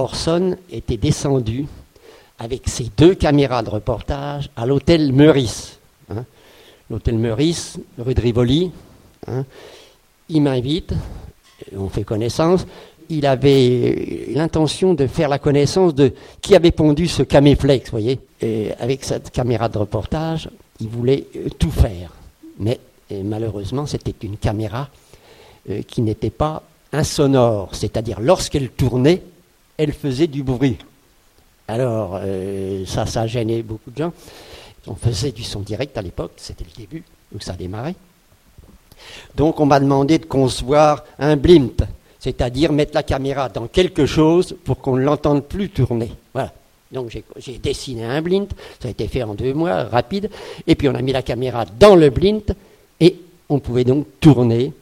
Orson 0.00 0.56
était 0.72 0.96
descendu 0.96 1.66
avec 2.38 2.68
ses 2.68 2.90
deux 2.96 3.14
caméras 3.14 3.62
de 3.62 3.70
reportage 3.70 4.48
à 4.56 4.64
l'hôtel 4.66 5.12
Meurice. 5.12 5.78
hein. 6.10 6.24
L'hôtel 6.90 7.18
Meurice, 7.18 7.78
rue 7.98 8.14
de 8.14 8.20
Rivoli. 8.20 8.70
hein. 9.26 9.44
Il 10.30 10.42
m'invite, 10.42 10.92
on 11.76 11.88
fait 11.88 12.04
connaissance. 12.04 12.66
Il 13.10 13.26
avait 13.26 14.28
l'intention 14.34 14.94
de 14.94 15.06
faire 15.06 15.28
la 15.28 15.38
connaissance 15.38 15.94
de 15.94 16.12
qui 16.40 16.54
avait 16.54 16.70
pondu 16.70 17.08
ce 17.08 17.22
caméflex, 17.22 17.86
vous 17.90 17.98
voyez. 17.98 18.20
Avec 18.78 19.04
cette 19.04 19.30
caméra 19.30 19.68
de 19.68 19.78
reportage, 19.78 20.48
il 20.80 20.88
voulait 20.88 21.26
euh, 21.36 21.48
tout 21.58 21.70
faire. 21.70 22.12
Mais 22.58 22.78
euh, 23.12 23.22
malheureusement, 23.24 23.84
c'était 23.86 24.14
une 24.22 24.36
caméra 24.36 24.88
euh, 25.68 25.82
qui 25.82 26.00
n'était 26.02 26.30
pas 26.30 26.62
insonore, 26.92 27.74
c'est-à-dire 27.74 28.20
lorsqu'elle 28.20 28.70
tournait, 28.70 29.22
elle 29.80 29.92
faisait 29.94 30.26
du 30.26 30.42
bruit. 30.42 30.76
Alors, 31.66 32.18
euh, 32.22 32.84
ça, 32.84 33.06
ça 33.06 33.26
gênait 33.26 33.62
beaucoup 33.62 33.90
de 33.90 33.96
gens. 33.96 34.12
On 34.86 34.94
faisait 34.94 35.32
du 35.32 35.42
son 35.42 35.60
direct 35.60 35.96
à 35.96 36.02
l'époque, 36.02 36.32
c'était 36.36 36.64
le 36.64 36.82
début, 36.82 37.02
où 37.34 37.40
ça 37.40 37.54
démarrait. 37.54 37.94
Donc, 39.34 39.58
on 39.58 39.64
m'a 39.64 39.80
demandé 39.80 40.18
de 40.18 40.26
concevoir 40.26 41.04
un 41.18 41.36
blimp, 41.36 41.82
c'est-à-dire 42.18 42.72
mettre 42.72 42.94
la 42.94 43.02
caméra 43.02 43.48
dans 43.48 43.68
quelque 43.68 44.04
chose 44.04 44.54
pour 44.64 44.80
qu'on 44.80 44.96
ne 44.96 45.02
l'entende 45.02 45.44
plus 45.44 45.70
tourner. 45.70 46.12
Voilà. 46.34 46.52
Donc, 46.92 47.08
j'ai- 47.38 47.58
dessiné 47.58 48.04
un 48.04 48.20
blimp, 48.20 48.52
ça 48.80 48.88
a 48.88 48.90
été 48.90 49.08
fait 49.08 49.22
en 49.22 49.34
deux 49.34 49.54
mois, 49.54 49.84
rapide, 49.84 50.28
et 50.66 50.74
puis 50.74 50.90
on 50.90 50.94
a 50.94 51.00
mis 51.00 51.12
la 51.12 51.22
caméra 51.22 51.64
dans 51.64 51.96
le 51.96 52.10
blimp, 52.10 52.52
et 53.00 53.16
on 53.48 53.60
pouvait 53.60 53.84
donc 53.84 54.06
tourner 54.20 54.74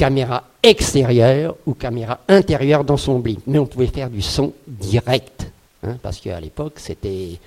caméra 0.00 0.44
extérieure 0.62 1.56
ou 1.66 1.74
caméra 1.74 2.20
intérieure 2.26 2.84
dans 2.84 2.96
son 2.96 3.18
blimp. 3.18 3.42
Mais 3.46 3.58
on 3.58 3.66
pouvait 3.66 3.86
faire 3.86 4.08
du 4.08 4.22
son 4.22 4.54
direct, 4.66 5.52
hein, 5.82 5.98
parce 6.02 6.20
qu'à 6.20 6.40
l'époque, 6.40 6.76
c'était 6.76 7.38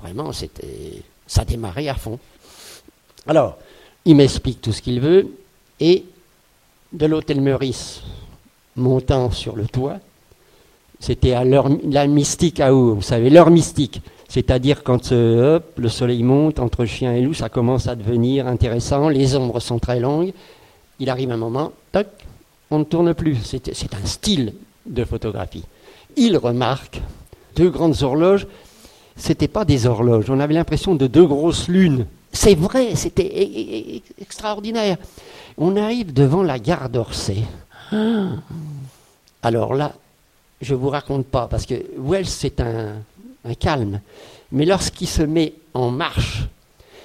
vraiment, 0.00 0.32
c'était, 0.32 1.00
ça 1.28 1.44
démarrait 1.44 1.86
à 1.86 1.94
fond. 1.94 2.18
Alors, 3.24 3.56
il 4.04 4.16
m'explique 4.16 4.60
tout 4.60 4.72
ce 4.72 4.82
qu'il 4.82 4.98
veut, 4.98 5.28
et 5.78 6.04
de 6.92 7.06
l'hôtel 7.06 7.40
Meurice, 7.40 8.02
montant 8.74 9.30
sur 9.30 9.54
le 9.54 9.66
toit, 9.66 9.98
c'était 10.98 11.34
à 11.34 11.44
l'heure, 11.44 11.68
la 11.88 12.08
mystique 12.08 12.58
à 12.58 12.74
eau, 12.74 12.96
vous 12.96 13.02
savez, 13.02 13.30
l'heure 13.30 13.50
mystique. 13.50 14.00
C'est-à-dire 14.28 14.82
quand 14.82 15.12
euh, 15.12 15.60
le 15.76 15.88
soleil 15.88 16.24
monte 16.24 16.58
entre 16.58 16.84
chien 16.84 17.14
et 17.14 17.20
loup, 17.20 17.34
ça 17.34 17.48
commence 17.48 17.86
à 17.86 17.94
devenir 17.94 18.48
intéressant, 18.48 19.08
les 19.08 19.36
ombres 19.36 19.60
sont 19.60 19.78
très 19.78 20.00
longues, 20.00 20.32
il 21.02 21.10
arrive 21.10 21.32
un 21.32 21.36
moment, 21.36 21.72
toc, 21.90 22.06
on 22.70 22.78
ne 22.78 22.84
tourne 22.84 23.12
plus. 23.12 23.36
C'est 23.42 23.94
un 23.94 24.06
style 24.06 24.54
de 24.86 25.04
photographie. 25.04 25.64
Il 26.16 26.36
remarque 26.38 27.02
deux 27.56 27.70
grandes 27.70 28.00
horloges. 28.04 28.46
C'était 29.16 29.48
pas 29.48 29.64
des 29.64 29.86
horloges. 29.86 30.30
On 30.30 30.38
avait 30.38 30.54
l'impression 30.54 30.94
de 30.94 31.08
deux 31.08 31.26
grosses 31.26 31.66
lunes. 31.66 32.06
C'est 32.32 32.54
vrai, 32.54 32.94
c'était 32.94 33.26
e- 33.26 33.42
e- 33.42 33.96
e- 33.98 34.22
extraordinaire. 34.22 34.96
On 35.58 35.76
arrive 35.76 36.12
devant 36.12 36.44
la 36.44 36.60
gare 36.60 36.88
d'Orsay. 36.88 37.38
Alors 39.42 39.74
là, 39.74 39.92
je 40.60 40.76
vous 40.76 40.88
raconte 40.88 41.26
pas 41.26 41.48
parce 41.48 41.66
que 41.66 41.74
Wells 41.98 42.26
c'est 42.26 42.60
un 42.60 43.54
calme, 43.58 44.00
mais 44.52 44.64
lorsqu'il 44.66 45.08
se 45.08 45.22
met 45.22 45.52
en 45.74 45.90
marche, 45.90 46.44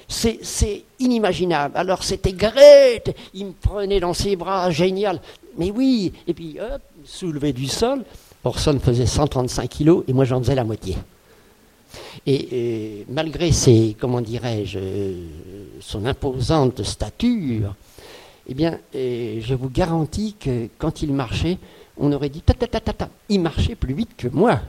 c'est, 0.08 0.84
inimaginable. 1.00 1.76
Alors 1.78 2.04
c'était 2.04 2.34
Grete, 2.34 3.16
il 3.34 3.48
me 3.48 3.52
prenait 3.52 4.00
dans 4.00 4.14
ses 4.14 4.36
bras, 4.36 4.72
génial. 4.72 5.20
Mais 5.58 5.72
oui, 5.72 6.14
et 6.28 6.34
puis 6.34 6.58
hop, 6.60 6.82
soulevé 7.06 7.54
du 7.54 7.68
sol. 7.68 8.04
Orson 8.44 8.80
faisait 8.82 9.06
135 9.06 9.68
kilos 9.70 10.04
et 10.08 10.14
moi 10.14 10.24
j'en 10.26 10.40
faisais 10.40 10.56
la 10.56 10.64
moitié. 10.64 10.96
Et 12.26 13.06
malgré 13.10 13.52
ses, 13.52 13.96
comment 14.00 14.22
dirais-je, 14.22 14.80
son 15.80 16.06
imposante 16.06 16.84
stature, 16.84 17.76
eh 18.50 18.54
bien, 18.54 18.80
je 18.94 19.54
vous 19.54 19.70
garantis 19.70 20.36
que 20.40 20.68
quand 20.78 21.02
il 21.02 21.14
marchait, 21.14 21.58
on 21.98 22.12
aurait 22.12 22.30
dit 22.30 22.42
ta 22.42 22.54
ta 22.54 22.68
ta 22.68 22.80
ta 22.80 22.94
ta. 22.94 23.10
Il 23.30 23.42
marchait 23.42 23.76
plus 23.76 23.94
vite 23.94 24.12
que 24.18 24.28
moi. 24.28 24.60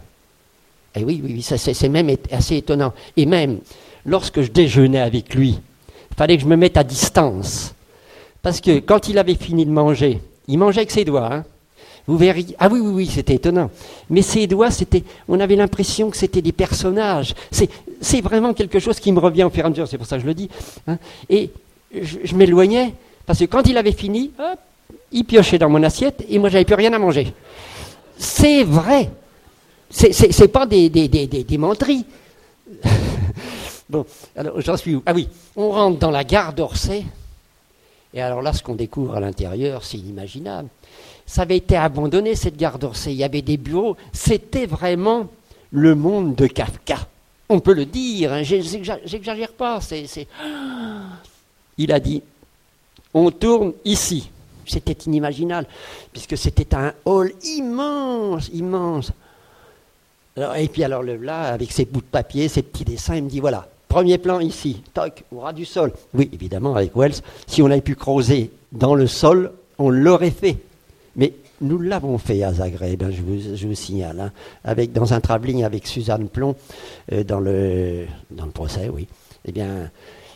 Et 0.95 1.05
oui, 1.05 1.21
oui, 1.23 1.33
oui, 1.35 1.43
ça 1.43 1.59
c'est 1.59 1.89
même 1.89 2.11
assez 2.33 2.57
étonnant. 2.57 2.93
Et 3.17 3.27
même, 3.27 3.61
lorsque 4.09 4.41
je 4.43 4.51
déjeunais 4.51 5.01
avec 5.01 5.35
lui, 5.35 5.59
il 6.11 6.17
fallait 6.17 6.37
que 6.37 6.43
je 6.43 6.49
me 6.49 6.57
mette 6.57 6.77
à 6.77 6.85
distance. 6.85 7.75
Parce 8.43 8.61
que 8.61 8.79
quand 8.81 9.09
il 9.09 9.19
avait 9.19 9.35
fini 9.35 9.67
de 9.67 9.71
manger, 9.71 10.21
il 10.49 10.59
mangeait 10.59 10.81
avec 10.81 10.91
ses 10.91 11.05
doigts. 11.05 11.33
hein. 11.33 11.45
Vous 12.07 12.17
verriez. 12.17 12.57
Ah 12.59 12.69
oui, 12.73 12.81
oui, 12.81 12.91
oui, 12.95 13.07
c'était 13.07 13.35
étonnant. 13.35 13.71
Mais 14.09 14.23
ses 14.23 14.47
doigts, 14.47 14.71
c'était. 14.71 15.05
On 15.29 15.39
avait 15.41 15.57
l'impression 15.57 16.09
que 16.09 16.17
c'était 16.17 16.41
des 16.41 16.53
personnages. 16.53 17.35
C'est, 17.51 18.21
vraiment 18.23 18.55
quelque 18.55 18.79
chose 18.79 18.99
qui 18.99 19.13
me 19.13 19.19
revient 19.19 19.45
au 19.45 19.51
fur 19.51 19.63
et 19.63 19.67
à 19.67 19.71
mesure, 19.71 19.87
c'est 19.87 19.99
pour 19.99 20.07
ça 20.07 20.17
que 20.17 20.23
je 20.23 20.27
le 20.27 20.33
dis. 20.35 20.49
hein. 20.87 20.97
Et 21.29 21.51
je, 21.93 22.35
m'éloignais, 22.35 22.95
parce 23.27 23.39
que 23.41 23.45
quand 23.45 23.67
il 23.69 23.77
avait 23.77 23.93
fini, 23.93 24.31
hop, 24.39 24.59
il 25.13 25.25
piochait 25.25 25.59
dans 25.59 25.69
mon 25.69 25.83
assiette 25.83 26.25
et 26.31 26.39
moi, 26.39 26.49
j'avais 26.49 26.65
plus 26.65 26.75
rien 26.77 26.93
à 26.95 26.99
manger. 26.99 27.35
C'est 28.17 28.65
vrai. 28.65 29.11
C'est, 29.91 30.49
pas 30.49 30.65
des, 30.65 30.89
des, 30.89 31.09
des, 31.09 31.27
des, 31.27 31.45
des. 31.45 31.59
Bon, 33.91 34.05
alors 34.37 34.61
j'en 34.61 34.77
suis 34.77 34.95
où 34.95 35.03
Ah 35.07 35.13
oui, 35.15 35.29
on 35.57 35.71
rentre 35.71 35.99
dans 35.99 36.11
la 36.11 36.25
gare 36.25 36.53
d'Orsay. 36.53 37.05
Et 38.15 38.23
alors 38.23 38.41
là, 38.43 38.53
ce 38.53 38.63
qu'on 38.63 38.75
découvre 38.75 39.15
à 39.17 39.21
l'intérieur, 39.21 39.85
c'est 39.85 39.99
inimaginable. 39.99 40.69
Ça 41.27 41.43
avait 41.43 41.59
été 41.59 41.77
abandonné, 41.77 42.35
cette 42.35 42.57
gare 42.57 42.79
d'Orsay. 42.79 43.13
Il 43.13 43.19
y 43.19 43.25
avait 43.25 43.43
des 43.43 43.59
bureaux. 43.59 43.97
C'était 44.13 44.65
vraiment 44.67 45.29
le 45.71 45.95
monde 45.95 46.35
de 46.35 46.47
Kafka. 46.47 46.97
On 47.51 47.61
peut 47.61 47.75
le 47.75 47.85
dire, 47.85 48.33
hein, 48.33 48.43
j'exagère 48.43 49.53
pas. 49.53 49.81
c'est- 49.81 50.27
Il 51.79 51.93
a 51.93 52.01
dit 52.01 52.23
on 53.15 53.31
tourne 53.31 53.73
ici. 53.85 54.31
C'était 54.67 54.93
inimaginable, 55.07 55.67
puisque 56.13 56.37
c'était 56.37 56.75
un 56.75 56.93
hall 57.07 57.33
immense, 57.43 58.49
immense. 58.53 59.13
Alors, 60.37 60.57
et 60.57 60.69
puis 60.69 60.85
alors 60.85 61.03
le 61.03 61.17
là, 61.17 61.45
avec 61.45 61.73
ses 61.73 61.87
bouts 61.87 62.01
de 62.03 62.07
papier, 62.07 62.49
ses 62.49 62.63
petits 62.63 62.85
dessins, 62.85 63.17
il 63.17 63.25
me 63.25 63.31
dit 63.31 63.41
voilà, 63.41 63.67
premier 63.99 64.19
plan 64.19 64.39
ici, 64.39 64.81
toc, 64.95 65.25
au 65.35 65.41
ras 65.41 65.53
du 65.53 65.65
sol. 65.65 65.93
Oui, 66.15 66.31
évidemment, 66.33 66.77
avec 66.77 66.95
Wells, 66.95 67.17
si 67.49 67.63
on 67.63 67.67
avait 67.67 67.81
pu 67.81 67.97
creuser 67.97 68.53
dans 68.71 68.95
le 68.95 69.09
sol, 69.09 69.51
on 69.77 69.91
l'aurait 69.91 70.31
fait. 70.31 70.57
Mais 71.17 71.33
nous 71.61 71.81
l'avons 71.81 72.17
fait 72.17 72.45
à 72.45 72.53
Zagreb, 72.53 73.03
hein, 73.03 73.11
je, 73.11 73.67
vous, 73.67 73.75
signale, 73.75 74.21
hein, 74.21 74.33
avec, 74.63 74.93
dans 74.93 75.15
un 75.15 75.21
travelling 75.21 75.65
avec 75.65 75.89
Suzanne 75.89 76.29
Plomb 76.29 76.55
euh, 77.11 77.25
dans, 77.25 77.41
le, 77.41 78.07
dans 78.31 78.45
le 78.47 78.53
procès, 78.53 78.89
oui. 78.89 79.09
Eh 79.45 79.51
bien, 79.51 79.91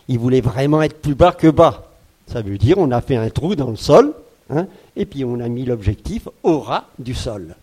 il 0.09 0.19
voulait 0.19 0.41
vraiment 0.41 0.83
être 0.83 1.01
plus 1.01 1.15
bas 1.15 1.31
que 1.31 1.47
bas. 1.47 1.89
Ça 2.27 2.43
veut 2.43 2.59
dire 2.59 2.79
on 2.79 2.91
a 2.91 3.01
fait 3.01 3.15
un 3.15 3.31
trou 3.31 3.55
dans 3.55 3.71
le 3.71 3.77
sol, 3.77 4.13
hein, 4.51 4.67
et 4.97 5.07
puis 5.07 5.25
on 5.25 5.39
a 5.39 5.47
mis 5.47 5.65
l'objectif 5.65 6.27
au 6.43 6.59
ras 6.59 6.87
du 6.99 7.15
sol. 7.15 7.55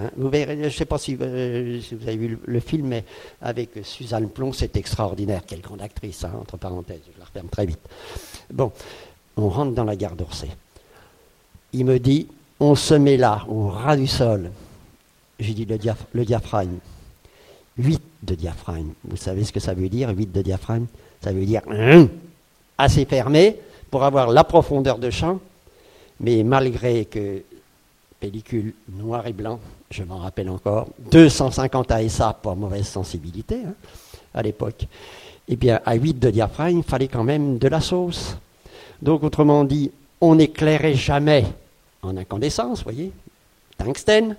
Hein, 0.00 0.10
je 0.16 0.52
ne 0.64 0.68
sais 0.70 0.86
pas 0.86 0.96
si, 0.96 1.16
euh, 1.20 1.80
si 1.80 1.94
vous 1.94 2.08
avez 2.08 2.16
vu 2.16 2.38
le, 2.44 2.60
film, 2.60 2.88
mais 2.88 3.04
avec 3.42 3.70
Suzanne 3.82 4.28
Plomb, 4.30 4.52
c'est 4.52 4.76
extraordinaire. 4.76 5.42
Quelle 5.46 5.60
grande 5.60 5.82
actrice, 5.82 6.24
hein, 6.24 6.32
entre 6.40 6.56
parenthèses, 6.56 7.02
je 7.12 7.18
la 7.18 7.26
referme 7.26 7.48
très 7.48 7.66
vite. 7.66 7.80
Bon, 8.50 8.72
on 9.36 9.48
rentre 9.48 9.72
dans 9.72 9.84
la 9.84 9.96
gare 9.96 10.16
d'Orsay. 10.16 10.48
Il 11.74 11.84
me 11.84 11.98
dit, 11.98 12.28
on 12.58 12.74
se 12.74 12.94
met 12.94 13.16
là, 13.16 13.44
au 13.48 13.68
ras 13.68 13.96
du 13.96 14.06
sol. 14.06 14.50
J'ai 15.38 15.52
dit 15.52 15.66
le, 15.66 15.76
diaph- 15.76 16.06
le 16.12 16.24
diaphragme. 16.24 16.78
8 17.78 18.02
de 18.22 18.34
diaphragme. 18.34 18.92
Vous 19.04 19.16
savez 19.16 19.44
ce 19.44 19.52
que 19.52 19.60
ça 19.60 19.74
veut 19.74 19.88
dire, 19.88 20.10
8 20.10 20.32
de 20.32 20.42
diaphragme? 20.42 20.86
Ça 21.22 21.32
veut 21.32 21.44
dire 21.44 21.62
assez 22.78 23.04
fermé 23.04 23.56
pour 23.90 24.04
avoir 24.04 24.30
la 24.30 24.44
profondeur 24.44 24.98
de 24.98 25.10
champ, 25.10 25.38
mais 26.20 26.42
malgré 26.42 27.04
que 27.04 27.42
pellicule 28.22 28.72
noir 28.88 29.26
et 29.26 29.32
blanc, 29.32 29.58
je 29.90 30.04
m'en 30.04 30.18
rappelle 30.18 30.48
encore, 30.48 30.86
250 31.10 31.90
ASA, 31.90 32.38
pas 32.40 32.54
mauvaise 32.54 32.86
sensibilité 32.86 33.62
hein, 33.66 33.74
à 34.32 34.42
l'époque, 34.42 34.86
eh 35.48 35.56
bien 35.56 35.80
à 35.84 35.94
8 35.94 36.20
de 36.20 36.30
diaphragme, 36.30 36.78
il 36.78 36.84
fallait 36.84 37.08
quand 37.08 37.24
même 37.24 37.58
de 37.58 37.66
la 37.66 37.80
sauce. 37.80 38.36
Donc 39.02 39.24
autrement 39.24 39.64
dit, 39.64 39.90
on 40.20 40.36
n'éclairait 40.36 40.94
jamais 40.94 41.46
en 42.00 42.16
incandescence, 42.16 42.84
voyez, 42.84 43.10
tungstène, 43.76 44.36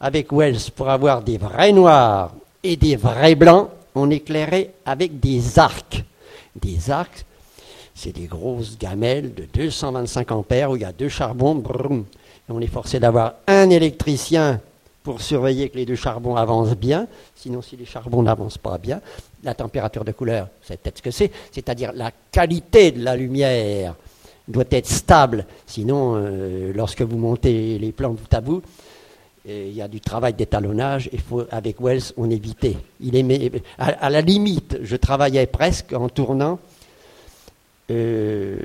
avec 0.00 0.30
Wells 0.30 0.70
pour 0.76 0.90
avoir 0.90 1.22
des 1.22 1.38
vrais 1.38 1.72
noirs 1.72 2.34
et 2.62 2.76
des 2.76 2.96
vrais 2.96 3.36
blancs, 3.36 3.70
on 3.94 4.10
éclairait 4.10 4.74
avec 4.84 5.18
des 5.18 5.58
arcs. 5.58 6.04
Des 6.54 6.90
arcs, 6.90 7.24
c'est 7.94 8.12
des 8.12 8.26
grosses 8.26 8.76
gamelles 8.76 9.32
de 9.32 9.46
225 9.50 10.30
ampères 10.30 10.72
où 10.72 10.76
il 10.76 10.82
y 10.82 10.84
a 10.84 10.92
deux 10.92 11.08
charbons. 11.08 11.54
brum. 11.54 12.04
On 12.48 12.60
est 12.60 12.66
forcé 12.66 13.00
d'avoir 13.00 13.34
un 13.46 13.70
électricien 13.70 14.60
pour 15.02 15.20
surveiller 15.20 15.68
que 15.68 15.76
les 15.76 15.86
deux 15.86 15.96
charbons 15.96 16.36
avancent 16.36 16.76
bien. 16.76 17.06
Sinon, 17.36 17.62
si 17.62 17.76
les 17.76 17.84
charbons 17.84 18.22
n'avancent 18.22 18.58
pas 18.58 18.78
bien, 18.78 19.00
la 19.42 19.54
température 19.54 20.04
de 20.04 20.12
couleur, 20.12 20.48
c'est 20.62 20.80
peut-être 20.80 20.98
ce 20.98 21.02
que 21.02 21.10
c'est, 21.10 21.30
c'est-à-dire 21.52 21.92
la 21.94 22.10
qualité 22.32 22.90
de 22.92 23.04
la 23.04 23.16
lumière 23.16 23.94
doit 24.48 24.64
être 24.70 24.88
stable. 24.88 25.46
Sinon, 25.66 26.14
euh, 26.16 26.72
lorsque 26.74 27.02
vous 27.02 27.16
montez 27.16 27.78
les 27.78 27.92
plans 27.92 28.10
bout 28.10 28.32
à 28.32 28.40
bout, 28.40 28.62
il 29.46 29.72
y 29.72 29.82
a 29.82 29.88
du 29.88 30.00
travail 30.00 30.32
d'étalonnage, 30.32 31.10
et 31.12 31.18
avec 31.50 31.80
Wells, 31.80 32.12
on 32.16 32.30
évitait. 32.30 32.78
Il 33.00 33.14
aimait, 33.14 33.52
à, 33.78 34.08
la 34.08 34.22
limite, 34.22 34.78
je 34.82 34.96
travaillais 34.96 35.46
presque 35.46 35.92
en 35.92 36.08
tournant 36.08 36.58
euh, 37.90 38.56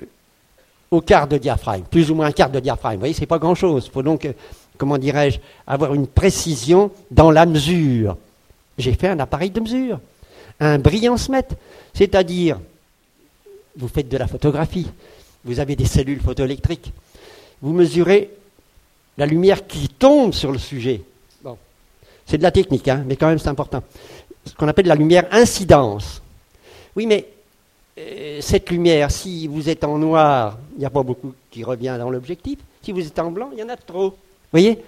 au 0.92 1.02
quart 1.02 1.28
de 1.28 1.38
diaphragme, 1.38 1.84
plus 1.90 2.10
ou 2.10 2.16
moins 2.16 2.28
un 2.28 2.32
quart 2.32 2.50
de 2.50 2.60
diaphragme. 2.60 2.96
Vous 2.96 3.02
voyez, 3.02 3.14
c'est 3.14 3.26
pas 3.26 3.40
grand-chose. 3.40 3.86
Il 3.88 3.92
faut 3.92 4.04
donc, 4.04 4.26
euh, 4.26 4.34
comment 4.78 4.98
dirais-je, 4.98 5.40
avoir 5.68 5.94
une 5.94 6.08
précision 6.08 6.92
dans 7.12 7.32
la 7.32 7.46
mesure. 7.46 8.18
J'ai 8.78 8.94
fait 8.94 9.10
un 9.10 9.20
appareil 9.20 9.52
de 9.52 9.60
mesure, 9.60 10.00
un 10.60 10.78
mètre, 10.78 11.56
c'est-à-dire, 11.94 12.60
vous 13.76 13.88
faites 13.88 14.10
de 14.10 14.18
la 14.18 14.28
photographie, 14.28 14.88
vous 15.44 15.60
avez 15.60 15.76
des 15.76 15.86
cellules 15.86 16.22
photoélectriques, 16.22 16.94
vous 17.62 17.74
mesurez 17.74 18.30
la 19.18 19.26
lumière 19.26 19.68
qui 19.68 19.90
tombe 19.90 20.34
sur 20.34 20.52
le 20.52 20.58
sujet. 20.58 21.02
Bon. 21.44 21.58
C'est 22.26 22.38
de 22.38 22.44
la 22.44 22.52
technique, 22.52 22.88
hein, 22.88 23.04
mais 23.06 23.18
quand 23.18 23.28
même 23.28 23.40
c'est 23.40 23.50
important. 23.50 23.84
Ce 24.46 24.54
qu'on 24.54 24.68
appelle 24.68 24.88
la 24.88 24.96
lumière 24.96 25.26
incidence. 25.32 26.22
Oui, 26.96 27.06
mais 27.06 27.26
euh, 27.98 28.40
cette 28.42 28.70
lumière, 28.70 29.12
si 29.12 29.48
vous 29.48 29.70
êtes 29.70 29.84
en 29.84 29.98
noir, 29.98 30.58
n'y 30.80 30.86
a 30.86 30.90
pas 30.90 31.04
beaucoup 31.04 31.34
qui 31.52 31.64
revient 31.64 31.96
dans 32.00 32.10
l'objectif. 32.10 32.60
Si 32.82 32.92
vous 32.92 33.06
êtes 33.06 33.20
en 33.20 33.32
blanc, 33.32 33.50
il 33.54 33.60
y 33.60 33.64
en 33.64 33.70
a 33.70 33.76
trop. 33.76 34.10
Vous 34.10 34.16
voyez? 34.52 34.80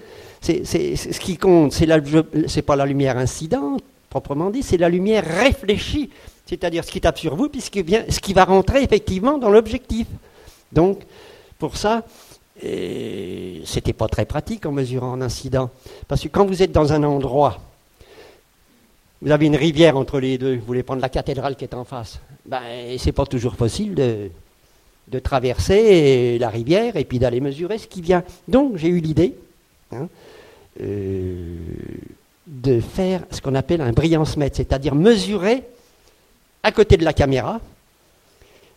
C'est, 0.41 0.65
Ce 0.65 1.19
qui 1.19 1.38
compte, 1.38 1.73
ce 1.73 1.85
n'est 1.85 2.61
pas 2.61 2.75
la 2.75 2.85
lumière 2.85 3.17
incidente, 3.17 3.83
proprement 4.09 4.49
dit, 4.49 4.63
c'est 4.63 4.77
la 4.77 4.89
lumière 4.89 5.23
réfléchie. 5.23 6.09
C'est-à-dire 6.45 6.83
ce 6.83 6.91
qui 6.91 6.99
tape 6.99 7.19
sur 7.19 7.35
vous, 7.35 7.49
puis 7.49 7.61
ce 7.61 7.69
qui, 7.69 7.81
vient, 7.83 8.03
ce 8.09 8.19
qui 8.19 8.33
va 8.33 8.45
rentrer 8.45 8.83
effectivement 8.83 9.38
dans 9.38 9.49
l'objectif. 9.49 10.07
Donc, 10.71 10.99
pour 11.59 11.77
ça, 11.77 12.03
c'était 12.59 13.93
pas 13.93 14.07
très 14.07 14.25
pratique 14.25 14.65
en 14.65 14.71
mesurant 14.71 15.13
un 15.13 15.21
incident. 15.21 15.69
Parce 16.07 16.21
que 16.21 16.27
quand 16.27 16.45
vous 16.45 16.63
êtes 16.63 16.71
dans 16.71 16.91
un 16.93 17.03
endroit, 17.03 17.59
vous 19.21 19.31
avez 19.31 19.45
une 19.45 19.55
rivière 19.55 19.97
entre 19.97 20.19
les 20.19 20.38
deux, 20.38 20.55
vous 20.57 20.65
voulez 20.65 20.83
prendre 20.83 21.01
la 21.01 21.09
cathédrale 21.09 21.55
qui 21.55 21.63
est 21.63 21.75
en 21.75 21.85
face, 21.85 22.19
ben, 22.45 22.61
c'est 22.97 23.11
pas 23.11 23.25
toujours 23.25 23.55
possible 23.55 23.95
de, 23.95 24.31
de, 25.12 25.19
traverser 25.19 26.38
la 26.40 26.50
rivière 26.50 26.96
et 26.96 27.06
puis 27.06 27.19
d'aller 27.19 27.40
mesurer 27.40 27.78
ce 27.78 27.88
qui 27.88 28.02
vient. 28.02 28.24
Donc 28.48 28.78
j'ai 28.78 28.88
eu 28.88 29.00
l'idée 29.00 29.36
hein, 29.92 30.08
euh, 30.81 31.58
de 32.48 32.80
faire 32.80 33.24
ce 33.31 33.42
qu'on 33.42 33.56
appelle 33.56 33.81
un 33.81 33.92
brillance-mètre, 33.92 34.58
c'est-à-dire 34.58 34.96
mesurer 34.96 35.63
à 36.63 36.72
côté 36.72 36.98
de 36.98 37.06
la 37.06 37.13
caméra 37.13 37.60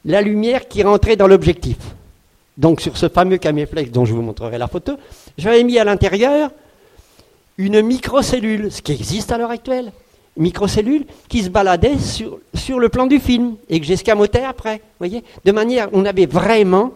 la 0.05 0.21
lumière 0.21 0.69
qui 0.69 0.83
rentrait 0.83 1.17
dans 1.17 1.27
l'objectif. 1.27 1.79
Donc 2.57 2.81
sur 2.81 2.97
ce 2.97 3.09
fameux 3.09 3.39
caméflex 3.39 3.91
dont 3.91 4.05
je 4.05 4.15
vous 4.15 4.23
montrerai 4.23 4.59
la 4.59 4.69
photo, 4.69 4.97
j'avais 5.39 5.65
mis 5.65 5.79
à 5.79 5.85
l'intérieur 5.85 6.51
une 7.59 7.83
microcellule, 7.83 8.71
ce 8.71 8.83
qui 8.83 8.93
existe 8.93 9.33
à 9.33 9.39
l'heure 9.39 9.51
actuelle. 9.51 9.93
Microcellule 10.37 11.07
qui 11.29 11.43
se 11.43 11.49
baladait 11.49 11.99
sur, 11.99 12.39
sur 12.55 12.79
le 12.81 12.89
plan 12.89 13.07
du 13.07 13.21
film 13.21 13.57
et 13.69 13.79
que 13.81 13.87
j'escamotais 13.87 14.45
après. 14.45 14.81
voyez 14.99 15.23
De 15.45 15.53
manière, 15.53 15.89
on 15.93 16.05
avait 16.05 16.27
vraiment 16.27 16.93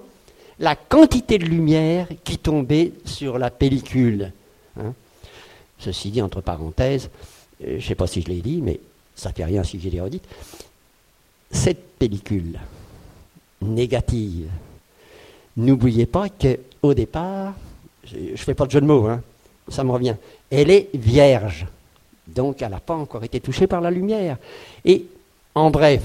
la 0.59 0.75
quantité 0.75 1.39
de 1.39 1.45
lumière 1.45 2.09
qui 2.25 2.39
tombait 2.39 2.93
sur 3.05 3.39
la 3.39 3.51
pellicule. 3.51 4.33
Hein. 4.79 4.93
Ceci 5.79 6.11
dit, 6.11 6.21
entre 6.21 6.41
parenthèses, 6.41 7.11
euh, 7.63 7.71
je 7.71 7.75
ne 7.77 7.81
sais 7.81 7.95
pas 7.95 8.09
si 8.09 8.23
je 8.23 8.29
l'ai 8.29 8.41
dit, 8.41 8.61
mais 8.61 8.81
ça 9.15 9.31
ne 9.31 9.35
fait 9.35 9.45
rien 9.45 9.63
si 9.63 9.79
je 9.79 9.89
l'ai 9.89 10.01
redite. 10.01 10.25
Cette 11.51 11.97
pellicule 11.99 12.59
négative, 13.63 14.49
N'oubliez 15.59 16.07
pas 16.07 16.29
qu'au 16.29 16.95
départ, 16.95 17.53
je 18.05 18.17
ne 18.17 18.37
fais 18.37 18.55
pas 18.55 18.65
de 18.65 18.71
jeu 18.71 18.81
de 18.81 18.87
mots, 18.87 19.09
hein, 19.09 19.21
ça 19.67 19.83
me 19.83 19.91
revient, 19.91 20.15
elle 20.51 20.71
est 20.71 20.89
vierge. 20.95 21.67
Donc 22.35 22.63
elle 22.63 22.71
n'a 22.71 22.81
pas 22.81 22.95
encore 22.95 23.25
été 23.25 23.41
touchée 23.41 23.67
par 23.67 23.81
la 23.81 23.91
lumière. 23.91 24.37
Et 24.85 25.07
en 25.55 25.71
bref, 25.71 26.03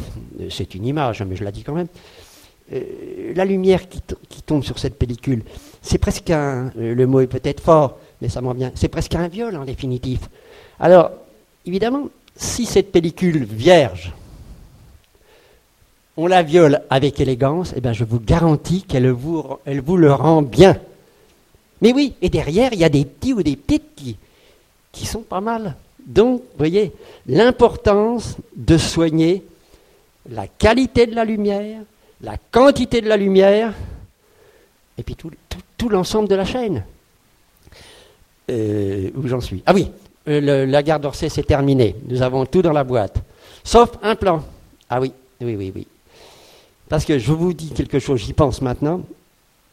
c'est 0.50 0.76
une 0.76 0.86
image, 0.86 1.22
mais 1.24 1.36
je 1.36 1.44
la 1.44 1.52
dis 1.52 1.64
quand 1.64 1.74
même, 1.74 1.88
euh, 2.74 3.34
la 3.36 3.46
lumière 3.46 3.88
qui, 3.90 4.02
tombe 4.46 4.64
sur 4.64 4.80
cette 4.80 4.98
pellicule, 4.98 5.44
c'est 5.82 5.98
presque 5.98 6.30
un, 6.30 6.72
euh, 6.78 6.96
le 6.96 7.08
mot 7.08 7.20
est 7.20 7.28
peut-être 7.28 7.62
fort, 7.62 7.98
mais 8.22 8.30
ça 8.30 8.42
me 8.42 8.48
revient, 8.48 8.72
c'est 8.76 8.88
presque 8.88 9.16
un 9.16 9.28
viol 9.28 9.56
en 9.56 9.66
définitive. 9.66 10.28
Alors, 10.80 11.12
évidemment, 11.66 12.10
si 12.36 12.66
cette 12.66 12.92
pellicule 12.92 13.44
vierge 13.44 14.14
on 16.16 16.28
la 16.28 16.44
viole 16.44 16.82
avec 16.90 17.20
élégance, 17.20 17.74
eh 17.76 17.82
bien 17.82 17.94
je 17.94 18.04
vous 18.04 18.20
garantis 18.20 18.84
qu'elle 18.84 19.10
vous, 19.10 19.58
le 19.66 20.14
rend 20.14 20.42
bien. 20.42 20.78
Mais 21.82 21.92
oui, 21.92 22.14
et 22.22 22.30
derrière, 22.30 22.72
il 22.74 22.80
y 22.80 22.84
a 22.84 22.90
des 22.90 23.04
petits 23.04 23.34
ou 23.34 23.42
des 23.42 23.56
petites 23.56 24.18
qui 24.92 25.06
sont 25.06 25.22
pas 25.22 25.42
mal. 25.42 25.76
Donc, 26.06 26.42
vous 26.42 26.58
voyez, 26.58 26.92
l'importance 27.28 28.38
de 28.56 28.78
soigner 28.78 29.44
la 30.30 30.48
qualité 30.48 31.06
de 31.06 31.16
la 31.16 31.26
lumière, 31.26 31.82
la 32.22 32.38
quantité 32.52 33.02
de 33.02 33.08
la 33.08 33.18
lumière, 33.18 33.74
et 34.98 35.04
puis 35.04 35.16
tout, 35.16 35.90
l'ensemble 35.90 36.30
de 36.30 36.36
la 36.36 36.46
chaîne. 36.46 36.84
Euh, 38.50 39.10
où 39.16 39.28
j'en 39.28 39.42
suis 39.42 39.62
Ah 39.66 39.74
oui, 39.74 39.90
euh, 40.28 40.66
la 40.66 40.84
gare 40.84 41.00
d'Orsay, 41.00 41.30
c'est 41.30 41.44
terminé. 41.44 41.96
Nous 42.08 42.22
avons 42.22 42.46
tout 42.46 42.62
dans 42.62 42.72
la 42.72 42.84
boîte. 42.84 43.22
Sauf 43.64 43.92
un 44.02 44.16
plan. 44.16 44.44
Ah 44.90 45.02
oui, 45.02 45.12
oui, 45.42 45.56
oui, 45.56 45.72
oui. 45.76 45.88
Parce 46.88 47.06
que 47.06 47.18
je 47.18 47.32
vous 47.32 47.54
dis 47.54 47.70
quelque 47.72 48.00
chose, 48.00 48.22
j'y 48.22 48.34
pense 48.34 48.62
maintenant. 48.62 49.02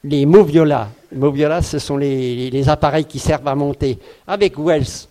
Les 0.02 0.24
Moviola, 0.24 0.88
Moviola, 1.14 1.60
ce 1.60 1.78
sont 1.78 1.96
les, 1.96 2.68
appareils 2.68 3.04
qui 3.04 3.18
servent 3.18 3.46
à 3.46 3.54
monter. 3.54 3.98
Avec 4.26 4.58
Wells, 4.58 5.06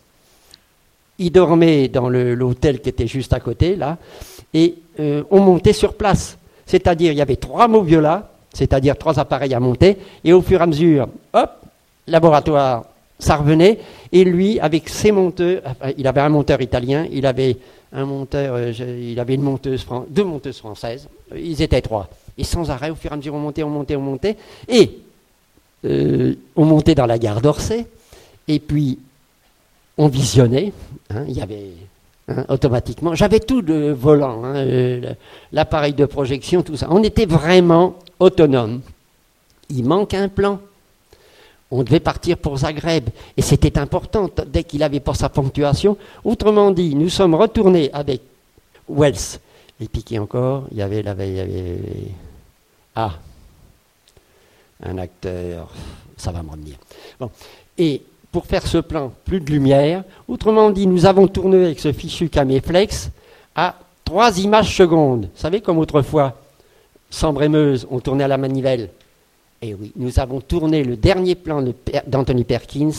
il 1.19 1.31
dormait 1.31 1.87
dans 1.89 2.09
l'hôtel 2.09 2.81
qui 2.81 2.89
était 2.89 3.07
juste 3.07 3.33
à 3.33 3.39
côté, 3.39 3.75
là, 3.75 3.97
et 4.53 4.75
euh, 4.99 5.23
on 5.29 5.41
montait 5.41 5.73
sur 5.73 5.93
place. 5.93 6.37
C'est-à-dire, 6.65 7.11
il 7.11 7.17
y 7.17 7.21
avait 7.21 7.35
trois 7.35 7.67
Moviola, 7.67 8.31
c'est-à-dire 8.53 8.97
trois 8.97 9.19
appareils 9.19 9.53
à 9.53 9.59
monter, 9.59 9.97
et 10.23 10.33
au 10.33 10.41
fur 10.41 10.59
et 10.59 10.63
à 10.63 10.67
mesure, 10.67 11.09
hop, 11.33 11.51
laboratoire, 12.07 12.85
ça 13.19 13.35
revenait, 13.35 13.79
et 14.11 14.23
lui, 14.23 14.59
avec 14.59 14.87
ses 14.87 15.11
monteurs, 15.11 15.61
il 15.97 16.07
avait 16.07 16.21
un 16.21 16.29
monteur 16.29 16.61
italien, 16.61 17.05
il 17.11 17.25
avait 17.25 17.57
un 17.91 18.05
monteur, 18.05 18.55
euh, 18.55 18.71
il 19.01 19.19
avait 19.19 19.35
une 19.35 19.41
monteuse, 19.41 19.85
deux 20.09 20.23
monteuses 20.23 20.59
françaises, 20.59 21.07
ils 21.35 21.61
étaient 21.61 21.81
trois. 21.81 22.07
Et 22.37 22.43
sans 22.43 22.71
arrêt, 22.71 22.89
au 22.89 22.95
fur 22.95 23.11
et 23.11 23.13
à 23.13 23.17
mesure, 23.17 23.33
on 23.33 23.39
montait, 23.39 23.63
on 23.63 23.69
montait, 23.69 23.95
on 23.97 24.01
montait. 24.01 24.37
Et 24.69 24.99
euh, 25.83 26.35
on 26.55 26.65
montait 26.65 26.95
dans 26.95 27.05
la 27.05 27.17
gare 27.17 27.41
d'Orsay, 27.41 27.85
et 28.47 28.59
puis 28.59 28.99
on 29.99 30.07
visionnait. 30.07 30.71
Hein, 31.09 31.25
il 31.27 31.37
y 31.37 31.41
avait 31.41 31.71
hein, 32.29 32.45
automatiquement. 32.47 33.13
J'avais 33.15 33.41
tout 33.41 33.61
le 33.61 33.91
volant, 33.91 34.43
hein, 34.45 34.55
euh, 34.55 35.13
l'appareil 35.51 35.93
de 35.93 36.05
projection, 36.05 36.63
tout 36.63 36.77
ça. 36.77 36.87
On 36.89 37.03
était 37.03 37.25
vraiment 37.25 37.95
autonome. 38.17 38.81
Il 39.69 39.85
manque 39.85 40.13
un 40.13 40.29
plan. 40.29 40.59
On 41.69 41.83
devait 41.83 41.99
partir 41.99 42.37
pour 42.37 42.57
Zagreb. 42.57 43.09
Et 43.35 43.41
c'était 43.41 43.77
important 43.77 44.29
dès 44.47 44.63
qu'il 44.63 44.81
avait 44.83 45.01
pas 45.01 45.13
sa 45.13 45.29
ponctuation. 45.29 45.97
Autrement 46.23 46.71
dit, 46.71 46.95
nous 46.95 47.09
sommes 47.09 47.35
retournés 47.35 47.91
avec 47.93 48.21
Wells. 48.87 49.37
Et 49.81 49.87
puis 49.87 50.01
qui 50.01 50.17
encore? 50.17 50.63
Il 50.71 50.77
y 50.77 50.81
avait, 50.81 51.03
la 51.03 51.11
avait 51.11 51.85
ah, 52.95 53.11
un 54.81 54.97
acteur, 54.97 55.69
ça 56.17 56.31
va 56.31 56.41
me 56.41 56.51
revenir. 56.51 56.75
Et 57.77 58.01
pour 58.31 58.45
faire 58.45 58.65
ce 58.65 58.77
plan, 58.77 59.11
plus 59.25 59.39
de 59.39 59.51
lumière. 59.51 60.03
Autrement 60.27 60.69
dit, 60.69 60.87
nous 60.87 61.05
avons 61.05 61.27
tourné 61.27 61.65
avec 61.65 61.79
ce 61.79 61.91
fichu 61.91 62.29
Caméflex 62.29 63.09
à 63.55 63.75
trois 64.05 64.39
images 64.39 64.75
secondes. 64.75 65.23
Vous 65.33 65.41
savez, 65.41 65.61
comme 65.61 65.79
autrefois, 65.79 66.35
Sambre 67.09 67.43
et 67.43 67.49
Meuse, 67.49 67.87
on 67.89 67.99
tournait 67.99 68.23
à 68.23 68.27
la 68.27 68.37
manivelle. 68.37 68.89
Et 69.61 69.69
eh 69.69 69.73
oui, 69.73 69.91
nous 69.97 70.21
avons 70.21 70.39
tourné 70.39 70.85
le 70.85 70.95
dernier 70.95 71.35
plan 71.35 71.61
d'Anthony 72.07 72.45
Perkins 72.45 72.91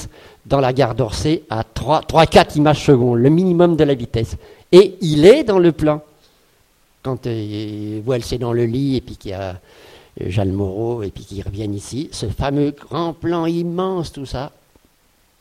dans 0.44 0.60
la 0.60 0.74
gare 0.74 0.94
d'Orsay 0.94 1.44
à 1.48 1.62
3-4 1.62 2.58
images 2.58 2.84
secondes, 2.84 3.18
le 3.18 3.30
minimum 3.30 3.76
de 3.76 3.84
la 3.84 3.94
vitesse. 3.94 4.36
Et 4.70 4.96
il 5.00 5.24
est 5.24 5.42
dans 5.42 5.58
le 5.58 5.72
plan. 5.72 6.02
Quand 7.02 7.26
euh, 7.26 8.02
est 8.06 8.38
dans 8.38 8.52
le 8.52 8.66
lit 8.66 8.96
et 8.96 9.00
puis 9.00 9.16
qu'il 9.16 9.30
y 9.30 9.34
a 9.34 9.58
euh, 10.20 10.26
Jeanne 10.26 10.52
Moreau 10.52 11.02
et 11.02 11.10
puis 11.10 11.24
qu'ils 11.24 11.42
reviennent 11.42 11.74
ici, 11.74 12.10
ce 12.12 12.26
fameux 12.26 12.72
grand 12.72 13.14
plan 13.14 13.46
immense, 13.46 14.12
tout 14.12 14.26
ça, 14.26 14.52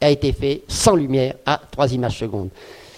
a 0.01 0.09
été 0.09 0.31
fait 0.31 0.61
sans 0.67 0.95
lumière 0.95 1.35
à 1.45 1.61
3 1.71 1.93
images 1.93 2.19
secondes. 2.19 2.49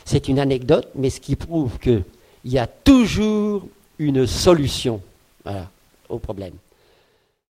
C'est 0.05 0.27
une 0.27 0.39
anecdote, 0.39 0.89
mais 0.96 1.10
ce 1.10 1.20
qui 1.20 1.36
prouve 1.36 1.77
qu'il 1.79 2.03
y 2.46 2.58
a 2.58 2.67
toujours 2.67 3.67
une 4.00 4.27
solution 4.27 5.01
au 6.10 6.20
problème. 6.20 6.53